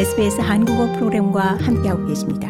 [0.00, 2.48] SBS 한국어 프로그램과 함께하고 계십니다.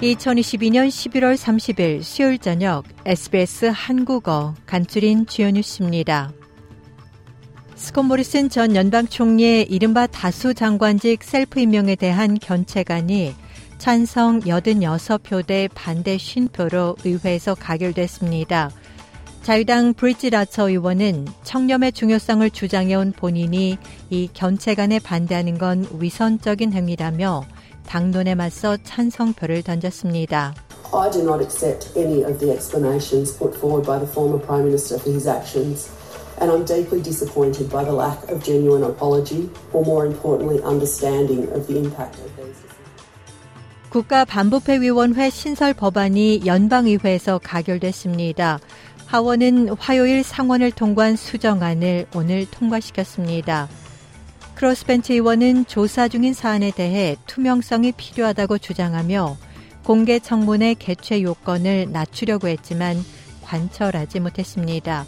[0.00, 6.32] (2022년 11월 30일) 수요일 저녁 SBS 한국어 간추린 주요 뉴스입니다.
[7.74, 13.34] 스콧 모리슨 전 연방 총리의 이른바 다수 장관직 셀프 임명에 대한 견책안이
[13.78, 18.70] 찬성 86표 대 반대 50표로 의회에서 가결됐습니다.
[19.42, 23.78] 자유당 브리지 라처 의원은 청렴의 중요성을 주장해온 본인이
[24.10, 27.44] 이 견책안에 반대하는 건 위선적인 행위라며
[27.86, 30.54] 당론에 맞서 찬성표를 던졌습니다.
[30.92, 34.98] I do not accept any of the explanations put forward by the former Prime Minister
[34.98, 35.90] for his actions.
[36.38, 41.66] and I'm deeply disappointed by the lack of genuine apology, or more importantly, understanding of
[41.66, 42.62] the impact of these.
[43.90, 48.58] 국가반부패위원회 신설 법안이 연방의회에서 가결됐습니다.
[49.06, 53.68] 하원은 화요일 상원을 통과한 수정안을 오늘 통과시켰습니다.
[54.54, 59.36] 크로스벤트 의원은 조사 중인 사안에 대해 투명성이 필요하다고 주장하며
[59.84, 62.96] 공개 청문회 개최 요건을 낮추려고 했지만
[63.44, 65.06] 관철하지 못했습니다.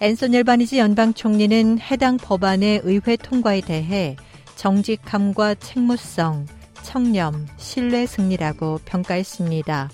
[0.00, 4.16] 앤소니 일바니지 연방 총리는 해당 법안의 의회 통과에 대해
[4.56, 6.46] 정직함과 책무성,
[6.92, 9.90] 청렴, 신뢰 승리라고 평가했습니다.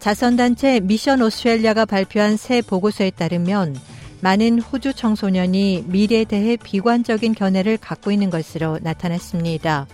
[0.00, 3.76] 자선단체 미션 오스트레일리아가 발표한 새 보고서에 따르면
[4.22, 9.86] 많은 호주 청소년이 미래에 대해 비관적인 견해를 갖고 있는 것으로 나타났습니다.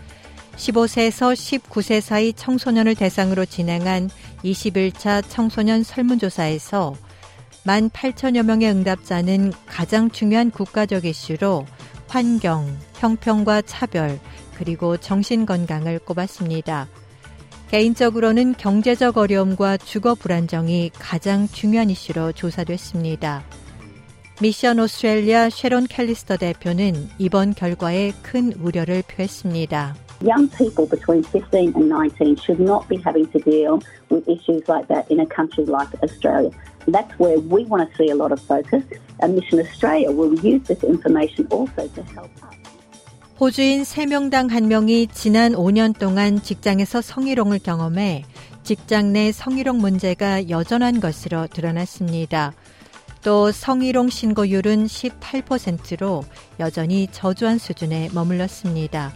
[0.56, 4.08] 15세에서 19세 사이 청소년을 대상으로 진행한
[4.44, 6.94] 21차 청소년 설문조사에서
[7.66, 11.66] 1만 8천여 명의 응답자는 가장 중요한 국가적 이슈로
[12.08, 14.18] 환경, 형평과 차별,
[14.56, 16.88] 그리고 정신 건강을 꼽았습니다.
[17.70, 23.44] 개인적으로는 경제적 어려움과 주거 불안정이 가장 중요한 이슈로 조사됐습니다.
[24.40, 30.07] 미션 오스트레일리아 쉐론 캘리스터 대표는 이번 결과에 큰 우려를 표했습니다.
[30.20, 33.80] Young people between 15 and 19 should not be having to deal
[34.10, 36.50] with issues like that in a country like Australia.
[36.88, 38.82] That's where we want to see a lot of focus.
[39.20, 42.58] And Mission Australia will use this information also to help us.
[43.38, 48.24] 호주인 3명당 1명이 지난 5년 동안 직장에서 성희롱을 경험해
[48.64, 52.52] 직장 내 성희롱 문제가 여전한 것으로 드러났습니다.
[53.22, 56.24] 또 성희롱 신고율은 18%로
[56.58, 59.12] 여전히 저조한 수준에 머물렀습니다.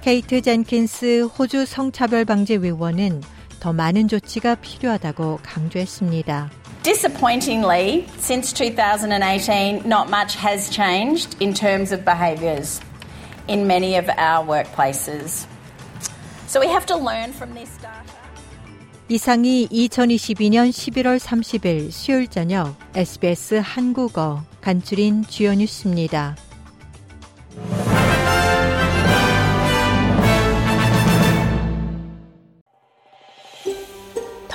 [0.00, 3.22] 케이트 젠킨스 호주 성차별 방지 위원은
[3.60, 6.50] 더 많은 조치가 필요하다고 강조했습니다.
[6.84, 12.80] Disappointingly, since 2018, not much has changed in terms of behaviours
[13.48, 15.46] in many of our workplaces.
[16.46, 18.18] So we have to learn from this data.
[19.10, 26.36] 이상이 2022년 11월 30일 수요일 저녁 SBS 한국어 간추린 주요 뉴스입니다.